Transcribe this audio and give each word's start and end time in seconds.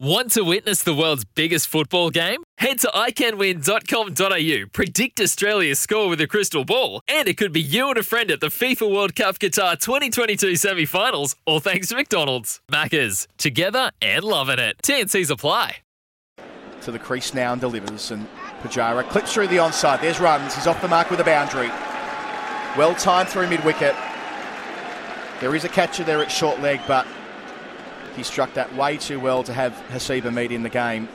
Want 0.00 0.30
to 0.34 0.42
witness 0.42 0.84
the 0.84 0.94
world's 0.94 1.24
biggest 1.24 1.66
football 1.66 2.10
game? 2.10 2.44
Head 2.58 2.78
to 2.80 2.86
iCanWin.com.au, 2.86 4.68
predict 4.72 5.20
Australia's 5.20 5.80
score 5.80 6.08
with 6.08 6.20
a 6.20 6.28
crystal 6.28 6.64
ball, 6.64 7.00
and 7.08 7.26
it 7.26 7.36
could 7.36 7.52
be 7.52 7.60
you 7.60 7.88
and 7.88 7.98
a 7.98 8.04
friend 8.04 8.30
at 8.30 8.38
the 8.38 8.46
FIFA 8.46 8.94
World 8.94 9.16
Cup 9.16 9.40
Qatar 9.40 9.76
2022 9.76 10.54
semi 10.54 10.84
finals, 10.84 11.34
all 11.46 11.58
thanks 11.58 11.88
to 11.88 11.96
McDonald's. 11.96 12.60
Maccas, 12.70 13.26
together 13.38 13.90
and 14.00 14.22
loving 14.22 14.60
it. 14.60 14.76
TNC's 14.84 15.30
apply. 15.30 15.78
To 16.82 16.92
the 16.92 17.00
crease 17.00 17.34
now 17.34 17.50
and 17.50 17.60
delivers, 17.60 18.12
and 18.12 18.28
Pujara 18.62 19.02
clips 19.10 19.34
through 19.34 19.48
the 19.48 19.56
onside. 19.56 20.00
There's 20.00 20.20
runs. 20.20 20.54
He's 20.54 20.68
off 20.68 20.80
the 20.80 20.86
mark 20.86 21.10
with 21.10 21.18
a 21.18 21.24
boundary. 21.24 21.70
Well 22.78 22.94
timed 22.94 23.30
through 23.30 23.48
mid 23.48 23.64
wicket. 23.64 23.96
There 25.40 25.56
is 25.56 25.64
a 25.64 25.68
catcher 25.68 26.04
there 26.04 26.22
at 26.22 26.30
short 26.30 26.60
leg, 26.60 26.80
but 26.86 27.04
he 28.18 28.24
struck 28.24 28.52
that 28.54 28.74
way 28.74 28.96
too 28.96 29.20
well 29.20 29.44
to 29.44 29.54
have 29.54 29.72
Haseeb 29.90 30.22
Hameed 30.22 30.50
in 30.50 30.64
the 30.64 30.68
game. 30.68 31.08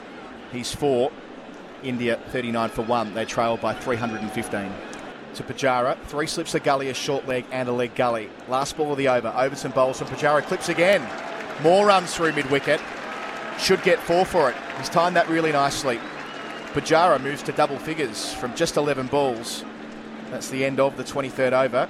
He's 0.50 0.74
four. 0.74 1.12
India 1.82 2.18
39 2.30 2.70
for 2.70 2.82
one. 2.82 3.12
They 3.12 3.26
trail 3.26 3.58
by 3.58 3.74
315. 3.74 4.72
To 5.34 5.42
Pujara, 5.42 6.00
three 6.04 6.26
slips 6.26 6.54
a 6.54 6.60
gully, 6.60 6.88
a 6.88 6.94
short 6.94 7.28
leg, 7.28 7.44
and 7.50 7.68
a 7.68 7.72
leg 7.72 7.94
gully. 7.94 8.30
Last 8.48 8.76
ball 8.76 8.92
of 8.92 8.98
the 8.98 9.08
over. 9.08 9.28
Overton 9.36 9.72
bowls 9.72 9.98
from 9.98 10.08
Pujara 10.08 10.42
clips 10.42 10.70
again. 10.70 11.06
More 11.62 11.86
runs 11.86 12.14
through 12.14 12.32
mid 12.32 12.50
wicket. 12.50 12.80
Should 13.58 13.82
get 13.82 14.00
four 14.00 14.24
for 14.24 14.50
it. 14.50 14.56
He's 14.78 14.88
timed 14.88 15.16
that 15.16 15.28
really 15.28 15.52
nicely. 15.52 16.00
Pujara 16.72 17.20
moves 17.20 17.42
to 17.42 17.52
double 17.52 17.78
figures 17.78 18.32
from 18.32 18.54
just 18.56 18.76
11 18.76 19.08
balls. 19.08 19.62
That's 20.30 20.48
the 20.48 20.64
end 20.64 20.80
of 20.80 20.96
the 20.96 21.04
23rd 21.04 21.52
over. 21.52 21.88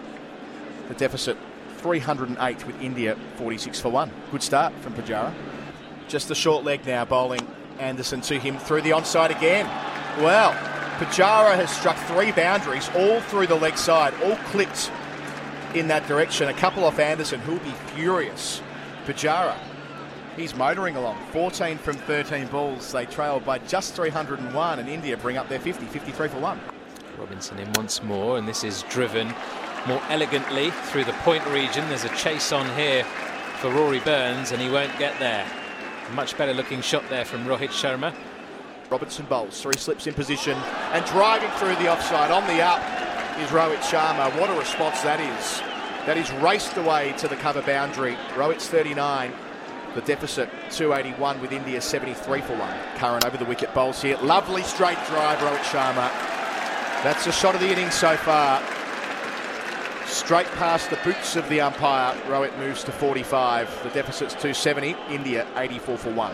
The 0.88 0.94
deficit 0.94 1.38
308 1.84 2.66
with 2.66 2.80
India 2.80 3.14
46 3.36 3.78
for 3.78 3.90
1. 3.90 4.10
Good 4.30 4.42
start 4.42 4.72
from 4.80 4.94
Pujara. 4.94 5.34
Just 6.08 6.28
the 6.28 6.34
short 6.34 6.64
leg 6.64 6.86
now, 6.86 7.04
bowling 7.04 7.46
Anderson 7.78 8.22
to 8.22 8.38
him 8.38 8.56
through 8.56 8.80
the 8.80 8.92
onside 8.92 9.36
again. 9.36 9.66
Well, 10.18 10.52
Pujara 10.96 11.54
has 11.56 11.68
struck 11.68 11.98
three 12.06 12.32
boundaries, 12.32 12.88
all 12.96 13.20
through 13.20 13.48
the 13.48 13.54
leg 13.54 13.76
side, 13.76 14.14
all 14.24 14.36
clipped 14.46 14.91
in 15.74 15.86
that 15.88 16.08
direction. 16.08 16.48
A 16.48 16.54
couple 16.54 16.84
off 16.84 16.98
Anderson, 16.98 17.38
who'll 17.41 17.58
be 17.58 17.74
furious. 17.94 18.62
Pujara, 19.04 19.54
he's 20.38 20.54
motoring 20.54 20.96
along. 20.96 21.19
14 21.32 21.76
from 21.76 21.96
13 21.96 22.46
balls. 22.46 22.92
They 22.92 23.04
trail 23.04 23.41
by 23.41 23.58
just 23.58 23.92
301, 23.92 24.78
and 24.78 24.88
India 24.88 25.19
bring 25.19 25.36
up 25.36 25.50
their 25.50 25.60
50, 25.60 25.84
53 25.84 26.28
for 26.28 26.38
1. 26.38 26.60
Robinson 27.19 27.58
in 27.58 27.70
once 27.74 28.02
more, 28.02 28.38
and 28.38 28.48
this 28.48 28.64
is 28.64 28.84
driven 28.84 29.34
more 29.86 30.00
elegantly 30.08 30.70
through 30.70 31.04
the 31.04 31.12
point 31.24 31.46
region. 31.46 31.86
There's 31.88 32.04
a 32.04 32.16
chase 32.16 32.52
on 32.52 32.66
here 32.77 33.04
for 33.60 33.70
Rory 33.70 34.00
Burns, 34.00 34.52
and 34.52 34.60
he 34.60 34.70
won't 34.70 34.96
get 34.98 35.18
there. 35.18 35.46
Much 36.14 36.36
better 36.36 36.54
looking 36.54 36.80
shot 36.80 37.02
there 37.08 37.24
from 37.24 37.44
Rohit 37.44 37.70
Sharma. 37.70 38.14
Robinson 38.91 39.26
bowls, 39.26 39.60
three 39.60 39.76
slips 39.76 40.06
in 40.06 40.14
position, 40.14 40.56
and 40.92 41.04
driving 41.06 41.50
through 41.52 41.74
the 41.76 41.91
offside 41.91 42.30
on 42.30 42.46
the 42.46 42.62
up 42.62 42.80
is 43.38 43.48
Rohit 43.50 43.80
Sharma. 43.80 44.38
What 44.41 44.50
a 44.50 44.59
response 44.59 45.00
that 45.03 45.20
is. 45.20 45.60
That 46.06 46.16
is 46.19 46.30
raced 46.42 46.76
away 46.76 47.14
to 47.19 47.28
the 47.28 47.36
cover 47.36 47.62
boundary. 47.62 48.14
Rohit's 48.34 48.69
39. 48.69 49.32
The 49.94 50.03
deficit 50.03 50.50
281 50.70 51.41
with 51.41 51.53
India 51.53 51.80
73 51.80 52.41
for 52.41 52.56
one. 52.56 52.76
Curran 52.97 53.25
over 53.25 53.36
the 53.36 53.44
wicket 53.44 53.72
bowls 53.75 54.03
here. 54.03 54.19
Lovely 54.22 54.62
straight 54.62 54.98
drive, 55.06 55.38
Rohit 55.38 55.62
Sharma. 55.62 56.10
That's 57.03 57.25
the 57.25 57.32
shot 57.32 57.54
of 57.54 57.60
the 57.60 57.70
innings 57.70 57.94
so 57.94 58.16
far. 58.16 58.60
Straight 60.24 60.46
past 60.56 60.88
the 60.88 60.96
boots 61.04 61.36
of 61.36 61.46
the 61.50 61.60
umpire. 61.60 62.16
Rohit 62.32 62.56
moves 62.56 62.82
to 62.84 62.92
45. 62.92 63.68
The 63.82 63.90
deficit's 63.90 64.32
270. 64.32 64.96
India 65.10 65.46
84 65.54 65.98
for 65.98 66.10
1. 66.14 66.32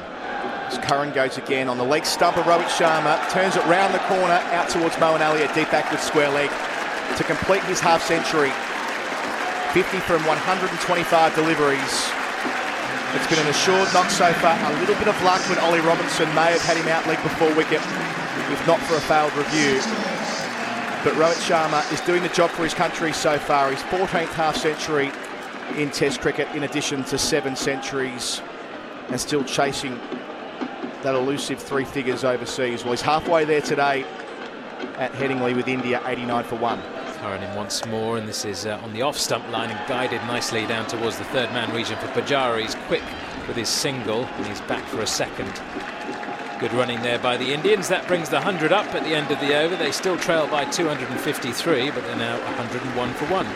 As 0.71 0.79
Curran 0.79 1.13
goes 1.13 1.39
again 1.39 1.69
on 1.69 1.77
the 1.77 1.83
leg 1.83 2.07
stump 2.07 2.37
of 2.37 2.45
Rohit 2.45 2.71
Sharma. 2.71 3.19
Turns 3.31 3.57
it 3.57 3.67
round 3.67 3.93
the 3.93 3.99
corner 4.07 4.39
out 4.55 4.71
towards 4.71 4.95
Moeen 5.03 5.19
Ali, 5.19 5.43
a 5.43 5.53
deep 5.55 5.69
backward 5.75 5.99
square 5.99 6.31
leg 6.31 6.51
to 7.19 7.25
complete 7.25 7.65
his 7.65 7.81
half 7.81 8.01
century. 8.07 8.55
50 9.75 9.99
from 10.07 10.23
125 10.23 11.35
deliveries. 11.35 11.95
It's 13.19 13.27
been 13.27 13.43
an 13.43 13.51
assured 13.51 13.91
knock 13.91 14.09
so 14.15 14.33
far. 14.39 14.55
A 14.55 14.79
little 14.79 14.95
bit 15.03 15.09
of 15.09 15.21
luck 15.27 15.43
when 15.51 15.59
Ollie 15.59 15.83
Robinson 15.83 16.31
may 16.39 16.55
have 16.55 16.63
had 16.63 16.77
him 16.77 16.87
out 16.87 17.09
leg 17.11 17.21
before 17.27 17.51
wicket, 17.59 17.83
if 18.55 18.63
not 18.71 18.79
for 18.87 18.95
a 18.95 19.03
failed 19.03 19.35
review. 19.35 19.83
But 21.03 21.15
Rohit 21.15 21.41
Sharma 21.49 21.91
is 21.95 22.01
doing 22.03 22.23
the 22.23 22.29
job 22.29 22.51
for 22.51 22.63
his 22.63 22.75
country 22.75 23.15
so 23.15 23.39
far. 23.39 23.71
His 23.71 23.81
14th 23.85 24.29
half 24.35 24.55
century 24.55 25.11
in 25.81 25.91
Test 25.91 26.21
cricket, 26.21 26.47
in 26.55 26.65
addition 26.65 27.05
to 27.05 27.17
seven 27.17 27.57
centuries, 27.57 28.43
and 29.09 29.19
still 29.19 29.43
chasing 29.43 29.99
that 31.03 31.15
elusive 31.15 31.59
three 31.59 31.87
figures 31.87 32.23
overseas. 32.23 32.85
Well, 32.85 32.93
he's 32.93 33.01
halfway 33.01 33.47
there 33.47 33.63
today 33.63 34.05
at 34.99 35.11
Headingley 35.13 35.57
with 35.57 35.69
India, 35.69 36.03
89 36.05 36.45
for 36.45 36.57
one. 36.57 36.83
Curran 37.21 37.43
in 37.43 37.57
once 37.57 37.87
more, 37.87 38.19
and 38.19 38.29
this 38.29 38.45
is 38.45 38.67
uh, 38.67 38.79
on 38.83 38.93
the 38.93 39.01
off 39.01 39.17
stump 39.17 39.49
line 39.51 39.71
and 39.71 39.89
guided 39.89 40.21
nicely 40.25 40.67
down 40.67 40.87
towards 40.87 41.17
the 41.17 41.25
third 41.25 41.51
man 41.53 41.75
region 41.75 41.97
for 41.99 42.09
Pujara. 42.09 42.61
He's 42.61 42.75
quick 42.89 43.03
with 43.49 43.57
his 43.57 43.71
single, 43.71 44.25
and 44.25 44.47
he's 44.47 44.61
back 44.63 44.85
for 44.89 45.01
a 45.01 45.07
second. 45.07 45.51
Good 46.61 46.75
running 46.75 47.01
there 47.01 47.19
by 47.19 47.39
the 47.39 47.55
Indians. 47.55 47.89
That 47.89 48.07
brings 48.07 48.29
the 48.29 48.37
100 48.37 48.71
up 48.71 48.95
at 48.95 49.03
the 49.03 49.15
end 49.15 49.31
of 49.31 49.41
the 49.41 49.59
over. 49.59 49.77
They 49.77 49.91
still 49.91 50.19
trail 50.19 50.47
by 50.47 50.67
253, 50.67 51.91
but 51.91 52.03
they're 52.03 52.17
now 52.17 52.39
101 52.45 53.15
for 53.15 53.25
1. 53.27 53.47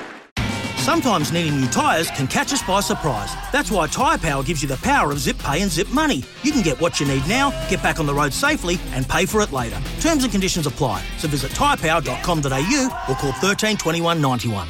Sometimes 0.78 1.30
needing 1.30 1.60
new 1.60 1.66
tyres 1.66 2.10
can 2.12 2.26
catch 2.26 2.54
us 2.54 2.62
by 2.62 2.80
surprise. 2.80 3.34
That's 3.52 3.70
why 3.70 3.88
Tyre 3.88 4.16
Power 4.16 4.42
gives 4.42 4.62
you 4.62 4.68
the 4.68 4.78
power 4.78 5.12
of 5.12 5.18
zip 5.18 5.38
pay 5.38 5.60
and 5.60 5.70
zip 5.70 5.90
money. 5.90 6.24
You 6.42 6.52
can 6.52 6.62
get 6.62 6.80
what 6.80 6.98
you 6.98 7.06
need 7.06 7.26
now, 7.28 7.50
get 7.68 7.82
back 7.82 8.00
on 8.00 8.06
the 8.06 8.14
road 8.14 8.32
safely, 8.32 8.78
and 8.92 9.06
pay 9.06 9.26
for 9.26 9.42
it 9.42 9.52
later. 9.52 9.82
Terms 10.00 10.24
and 10.24 10.32
conditions 10.32 10.66
apply. 10.66 11.04
So 11.18 11.28
visit 11.28 11.52
tyrepower.com.au 11.52 13.04
or 13.10 13.14
call 13.16 13.32
13 13.32 13.76
21 13.76 14.20
91. 14.22 14.66